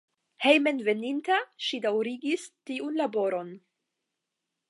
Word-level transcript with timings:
Hejmenveninta 0.43 1.35
ŝi 1.65 1.81
daŭrigis 1.83 2.47
tiun 2.71 2.99
laboron. 3.03 3.55